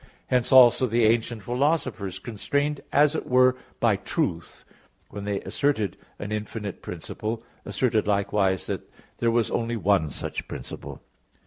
[0.29, 4.65] Hence also the ancient philosophers, constrained as it were by truth,
[5.11, 11.03] when they asserted an infinite principle, asserted likewise that there was only one such principle.